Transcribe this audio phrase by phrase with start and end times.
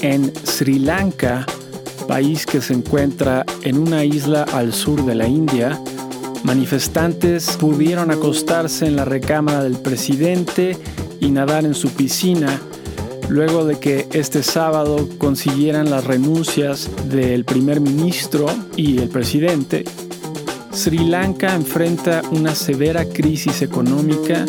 [0.00, 1.46] En Sri Lanka,
[2.06, 5.80] país que se encuentra en una isla al sur de la India,
[6.44, 10.76] manifestantes pudieron acostarse en la recámara del presidente
[11.20, 12.60] y nadar en su piscina
[13.28, 19.84] luego de que este sábado consiguieran las renuncias del primer ministro y el presidente.
[20.72, 24.44] Sri Lanka enfrenta una severa crisis económica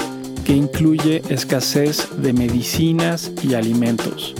[0.45, 4.35] que incluye escasez de medicinas y alimentos.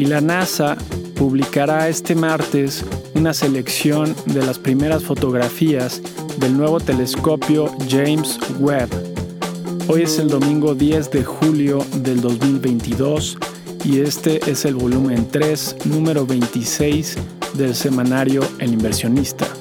[0.00, 0.78] Y la NASA
[1.14, 6.00] publicará este martes una selección de las primeras fotografías
[6.38, 8.88] del nuevo telescopio James Webb
[9.88, 13.36] Hoy es el domingo 10 de julio del 2022
[13.84, 17.18] y este es el volumen 3, número 26
[17.52, 19.59] del semanario El inversionista.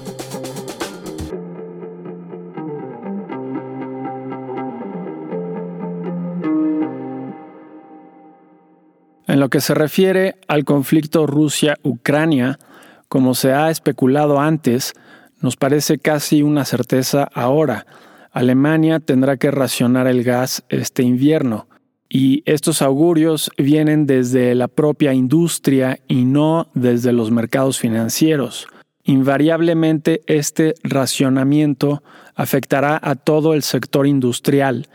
[9.39, 12.59] En lo que se refiere al conflicto Rusia-Ucrania,
[13.07, 14.91] como se ha especulado antes,
[15.39, 17.85] nos parece casi una certeza ahora,
[18.33, 21.69] Alemania tendrá que racionar el gas este invierno.
[22.09, 28.67] Y estos augurios vienen desde la propia industria y no desde los mercados financieros.
[29.05, 32.03] Invariablemente este racionamiento
[32.35, 34.89] afectará a todo el sector industrial.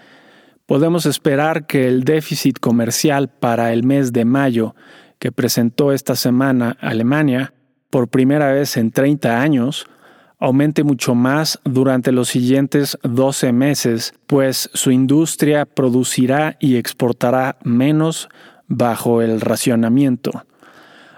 [0.67, 4.75] Podemos esperar que el déficit comercial para el mes de mayo
[5.19, 7.53] que presentó esta semana Alemania,
[7.91, 9.87] por primera vez en 30 años,
[10.39, 18.31] aumente mucho más durante los siguientes 12 meses, pues su industria producirá y exportará menos
[18.67, 20.47] bajo el racionamiento.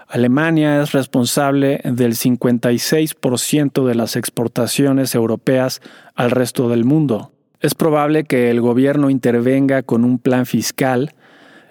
[0.09, 5.81] Alemania es responsable del 56% de las exportaciones europeas
[6.15, 7.31] al resto del mundo.
[7.59, 11.15] Es probable que el gobierno intervenga con un plan fiscal,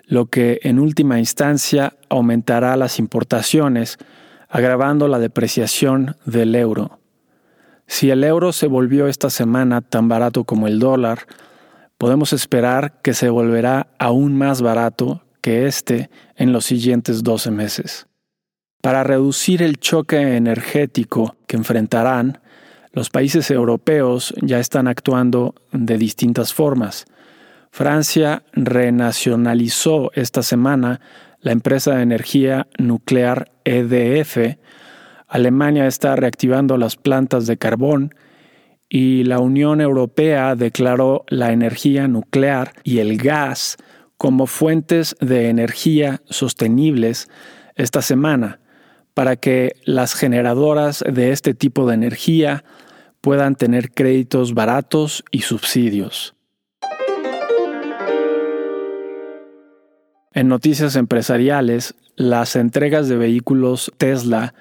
[0.05, 3.99] lo que en última instancia aumentará las importaciones,
[4.49, 6.99] agravando la depreciación del euro.
[7.87, 11.27] Si el euro se volvió esta semana tan barato como el dólar,
[11.99, 18.07] podemos esperar que se volverá aún más barato que este en los siguientes 12 meses.
[18.83, 22.41] Para reducir el choque energético que enfrentarán,
[22.97, 27.05] los países europeos ya están actuando de distintas formas.
[27.71, 31.03] Francia renacionalizó esta semana
[31.43, 34.57] la empresa de energía nuclear EDF,
[35.29, 38.15] Alemania está reactivando las plantas de carbón
[38.89, 43.77] y la Unión Europea declaró la energía nuclear y el gas
[44.17, 47.29] como fuentes de energía sostenibles
[47.75, 48.61] esta semana
[49.13, 52.65] para que las generadoras de este tipo de energía
[53.27, 56.37] puedan tener créditos baratos y subsidios.
[60.33, 64.55] En noticias empresariales, las entregas de vehículos Tesla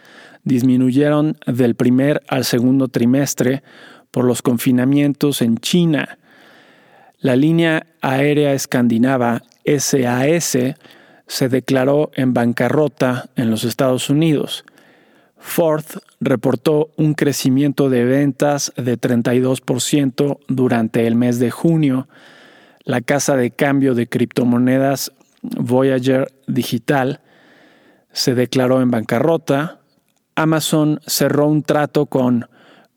[0.46, 3.62] disminuyeron del primer al segundo trimestre
[4.10, 6.18] por los confinamientos en China.
[7.20, 9.44] La línea aérea escandinava
[9.78, 10.58] SAS
[11.28, 14.66] se declaró en bancarrota en los Estados Unidos.
[15.38, 15.86] Ford
[16.20, 22.08] reportó un crecimiento de ventas de 32% durante el mes de junio.
[22.84, 27.22] La casa de cambio de criptomonedas Voyager Digital
[28.12, 29.80] se declaró en bancarrota.
[30.36, 32.48] Amazon cerró un trato con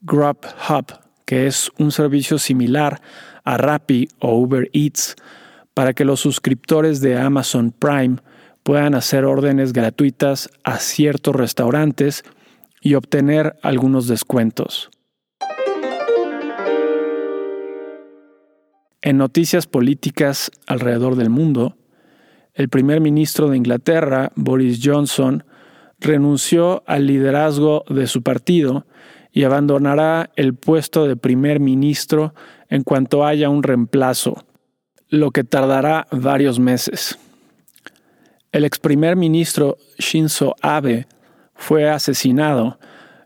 [0.01, 0.87] Grubhub,
[1.25, 3.01] que es un servicio similar
[3.45, 5.17] a Rappi o Uber Eats,
[5.75, 8.17] para que los suscriptores de Amazon Prime
[8.69, 12.23] puedan hacer órdenes gratuitas a ciertos restaurantes
[12.83, 14.91] y obtener algunos descuentos.
[19.01, 21.79] En noticias políticas alrededor del mundo,
[22.53, 25.45] el primer ministro de Inglaterra, Boris Johnson,
[25.99, 28.87] renunció al liderazgo de su partido
[29.33, 32.35] y abandonará el puesto de primer ministro
[32.69, 34.45] en cuanto haya un reemplazo,
[35.09, 37.19] lo que tardará varios meses.
[38.51, 41.07] El ex primer ministro Shinzo Abe
[41.55, 42.79] fue asesinado.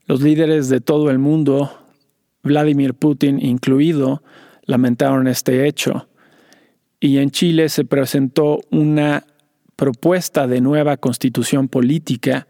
[0.06, 1.70] Los líderes de todo el mundo,
[2.42, 4.22] Vladimir Putin incluido,
[4.64, 6.08] lamentaron este hecho.
[6.98, 9.24] Y en Chile se presentó una
[9.76, 12.48] propuesta de nueva constitución política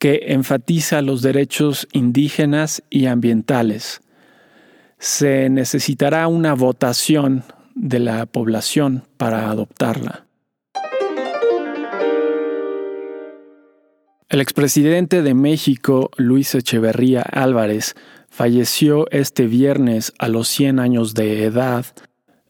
[0.00, 4.00] que enfatiza los derechos indígenas y ambientales.
[4.98, 7.44] Se necesitará una votación
[7.76, 10.27] de la población para adoptarla.
[14.30, 17.94] El expresidente de México, Luis Echeverría Álvarez,
[18.28, 21.86] falleció este viernes a los 100 años de edad.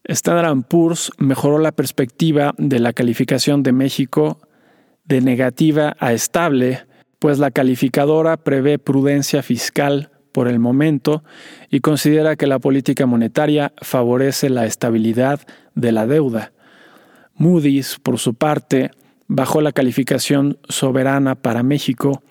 [0.03, 4.41] Standard Poor's mejoró la perspectiva de la calificación de México
[5.05, 6.85] de negativa a estable,
[7.21, 11.23] pues la calificadora prevé prudencia fiscal por el momento
[11.71, 15.43] y considera que la política monetaria favorece la estabilidad
[15.77, 16.51] de la deuda.
[17.37, 18.91] Moody's, por su parte,
[19.29, 22.23] bajó la calificación soberana para México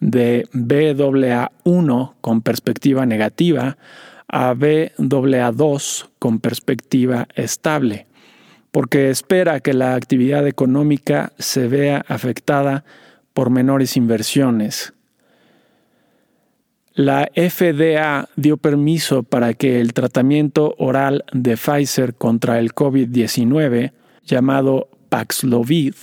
[0.00, 3.78] de BAA1 con perspectiva negativa
[4.28, 8.06] a BAA2 con perspectiva estable,
[8.72, 12.84] porque espera que la actividad económica se vea afectada
[13.32, 14.94] por menores inversiones.
[16.94, 23.92] La FDA dio permiso para que el tratamiento oral de Pfizer contra el COVID-19,
[24.24, 25.94] llamado Paxlovid,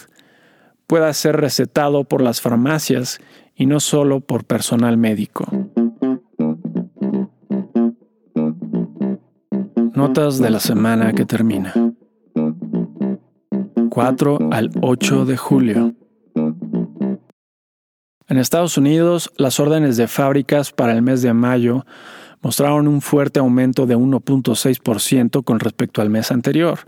[0.90, 3.20] pueda ser recetado por las farmacias
[3.54, 5.46] y no solo por personal médico.
[9.94, 11.74] Notas de la semana que termina.
[13.92, 15.94] 4 al 8 de julio.
[18.28, 21.86] En Estados Unidos, las órdenes de fábricas para el mes de mayo
[22.42, 26.80] mostraron un fuerte aumento de 1.6% con respecto al mes anterior.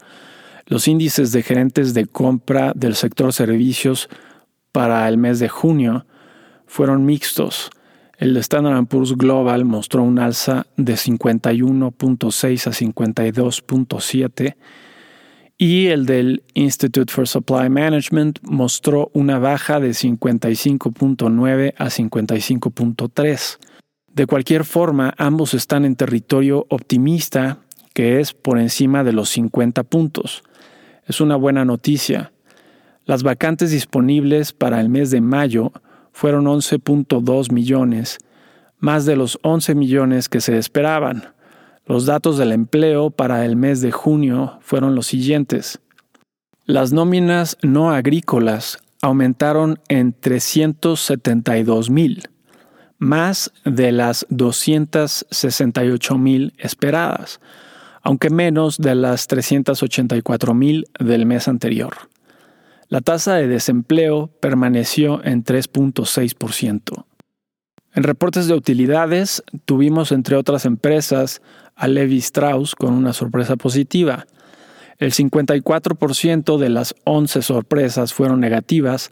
[0.66, 4.10] Los índices de gerentes de compra del sector servicios
[4.72, 6.06] para el mes de junio
[6.66, 7.70] fueron mixtos.
[8.18, 14.56] El Standard Poor's Global mostró un alza de 51.6 a 52.7
[15.58, 23.58] y el del Institute for Supply Management mostró una baja de 55.9 a 55.3.
[24.14, 27.60] De cualquier forma, ambos están en territorio optimista,
[27.94, 30.44] que es por encima de los 50 puntos.
[31.08, 32.32] Es una buena noticia.
[33.06, 35.72] Las vacantes disponibles para el mes de mayo
[36.12, 38.20] fueron 11.2 millones,
[38.80, 41.34] más de los 11 millones que se esperaban.
[41.86, 45.80] Los datos del empleo para el mes de junio fueron los siguientes.
[46.66, 52.30] Las nóminas no agrícolas aumentaron en 372 mil,
[53.00, 57.42] más de las 268 mil esperadas,
[58.02, 61.94] aunque menos de las 384 mil del mes anterior.
[62.88, 67.06] La tasa de desempleo permaneció en 3.6%.
[67.94, 71.42] En reportes de utilidades tuvimos entre otras empresas
[71.76, 74.28] a Levi Strauss con una sorpresa positiva.
[74.98, 79.12] El 54% de las 11 sorpresas fueron negativas.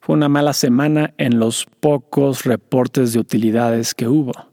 [0.00, 4.47] Fue una mala semana en los pocos reportes de utilidades que hubo.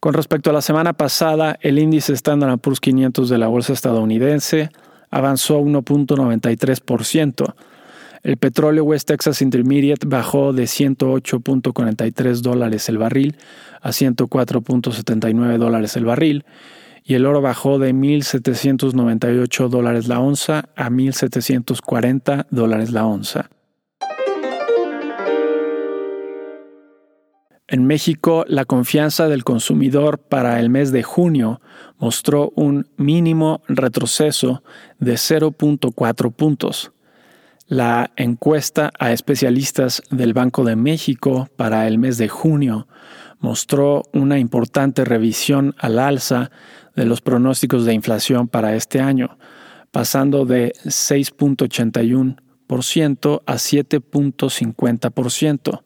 [0.00, 4.70] Con respecto a la semana pasada, el índice Standard Poor's 500 de la bolsa estadounidense
[5.10, 7.54] avanzó 1.93%.
[8.22, 13.36] El petróleo West Texas Intermediate bajó de 108.43 dólares el barril
[13.80, 16.44] a 104.79 dólares el barril
[17.04, 23.48] y el oro bajó de 1.798 dólares la onza a 1.740 dólares la onza.
[27.68, 31.60] En México, la confianza del consumidor para el mes de junio
[31.98, 34.62] mostró un mínimo retroceso
[35.00, 36.92] de 0.4 puntos.
[37.66, 42.86] La encuesta a especialistas del Banco de México para el mes de junio
[43.40, 46.52] mostró una importante revisión al alza
[46.94, 49.38] de los pronósticos de inflación para este año,
[49.90, 55.82] pasando de 6.81% a 7.50%.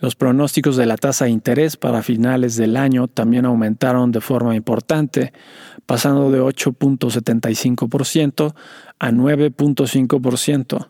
[0.00, 4.56] Los pronósticos de la tasa de interés para finales del año también aumentaron de forma
[4.56, 5.34] importante,
[5.84, 8.54] pasando de 8.75%
[8.98, 10.88] a 9.5%.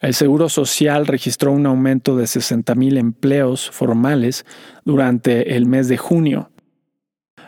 [0.00, 4.44] El Seguro Social registró un aumento de 60.000 empleos formales
[4.84, 6.50] durante el mes de junio.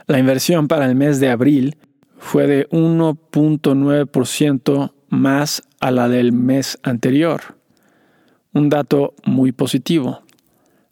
[0.06, 1.76] La inversión para el mes de abril
[2.16, 7.58] fue de 1.9% más a la del mes anterior,
[8.54, 10.22] un dato muy positivo.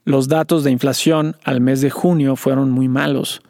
[0.04, 3.40] Los datos de inflación al mes de junio fueron muy malos.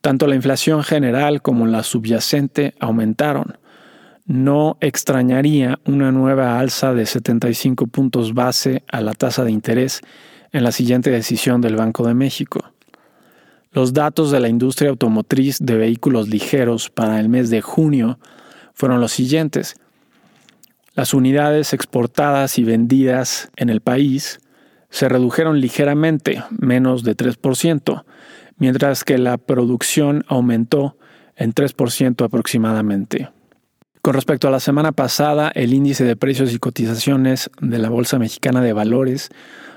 [0.00, 3.58] Tanto la inflación general como la subyacente aumentaron.
[4.24, 10.00] No extrañaría una nueva alza de 75 puntos base a la tasa de interés
[10.50, 12.64] en la siguiente decisión del Banco de México.
[13.70, 18.18] Los datos de la industria automotriz de vehículos ligeros para el mes de junio
[18.74, 19.76] fueron los siguientes.
[20.94, 24.40] Las unidades exportadas y vendidas en el país
[24.96, 28.04] se redujeron ligeramente, menos de 3%,
[28.56, 30.96] mientras que la producción aumentó
[31.36, 33.28] en 3% aproximadamente.
[34.00, 38.18] Con respecto a la semana pasada, el índice de precios y cotizaciones de la Bolsa
[38.18, 39.28] Mexicana de Valores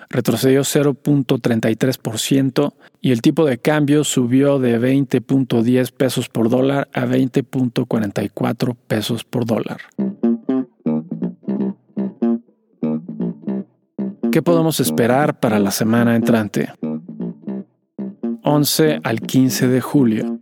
[0.09, 8.77] retrocedió 0.33% y el tipo de cambio subió de 20.10 pesos por dólar a 20.44
[8.87, 9.81] pesos por dólar.
[14.31, 16.71] ¿Qué podemos esperar para la semana entrante?
[18.43, 20.39] 11 al 15 de julio.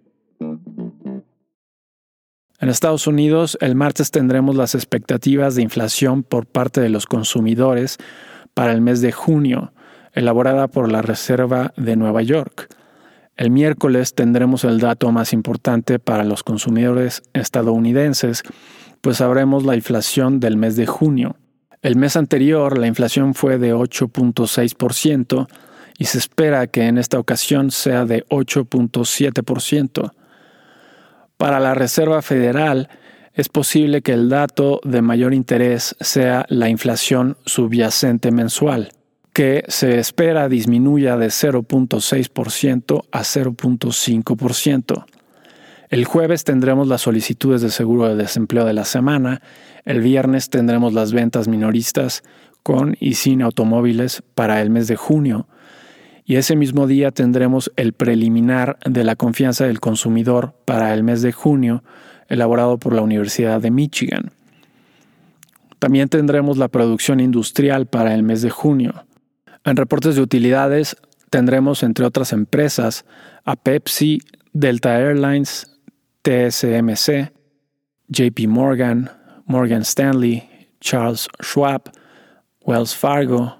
[2.60, 7.98] En Estados Unidos, el martes tendremos las expectativas de inflación por parte de los consumidores
[8.54, 9.72] para el mes de junio,
[10.12, 12.68] elaborada por la Reserva de Nueva York.
[13.38, 18.44] El miércoles tendremos el dato más importante para los consumidores estadounidenses,
[19.00, 21.38] pues sabremos la inflación del mes de junio.
[21.82, 25.48] El mes anterior la inflación fue de 8.6%
[25.98, 30.12] y se espera que en esta ocasión sea de 8.7%.
[31.38, 32.90] Para la Reserva Federal
[33.34, 38.92] es posible que el dato de mayor interés sea la inflación subyacente mensual
[39.38, 45.06] que se espera disminuya de 0.6% a 0.5%.
[45.90, 49.42] El jueves tendremos las solicitudes de seguro de desempleo de la semana,
[49.86, 52.24] el viernes tendremos las ventas minoristas
[52.62, 55.48] con y sin automóviles para el mes de junio,
[56.26, 61.22] y ese mismo día tendremos el preliminar de la confianza del consumidor para el mes
[61.22, 61.86] de junio,
[62.28, 64.34] elaborado por la Universidad de Michigan.
[65.80, 69.06] También tendremos la producción industrial para el mes de junio.
[69.64, 70.98] En reportes de utilidades
[71.30, 73.06] tendremos, entre otras empresas,
[73.46, 74.20] a Pepsi,
[74.52, 75.77] Delta Airlines,
[76.28, 77.32] TSMC,
[78.10, 79.10] JP Morgan,
[79.46, 80.44] Morgan Stanley,
[80.82, 81.90] Charles Schwab,
[82.66, 83.56] Wells Fargo,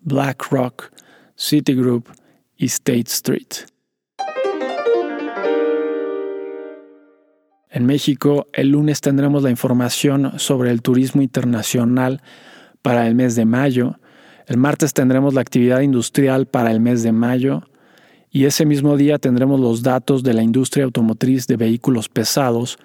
[0.00, 0.90] BlackRock,
[1.36, 2.08] Citigroup
[2.56, 3.68] y State Street.
[7.70, 12.20] En México, el lunes tendremos la información sobre el turismo internacional
[12.82, 14.00] para el mes de mayo
[14.48, 17.68] el martes tendremos la actividad industrial para el mes de mayo
[18.38, 22.78] y ese mismo día tendremos los datos de la industria automotriz de vehículos pesados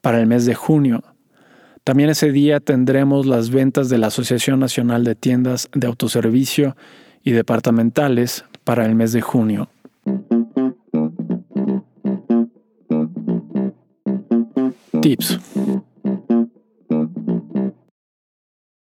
[0.00, 1.02] para el mes de junio.
[1.82, 6.76] También ese día tendremos las ventas de la Asociación Nacional de Tiendas de Autoservicio
[7.24, 9.68] y Departamentales para el mes de junio.
[15.02, 15.40] Tips.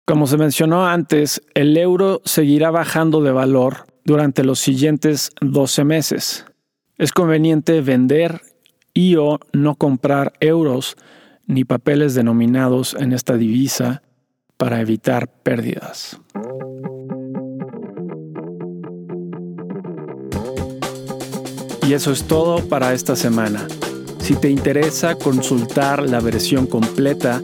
[0.06, 6.46] Como se mencionó antes, el euro seguirá bajando de valor durante los siguientes 12 meses.
[6.98, 8.42] Es conveniente vender
[8.92, 10.96] y o no comprar euros
[11.46, 14.02] ni papeles denominados en esta divisa
[14.58, 16.20] para evitar pérdidas.
[21.88, 23.68] Y eso es todo para esta semana.
[24.22, 27.44] Si te interesa consultar la versión completa,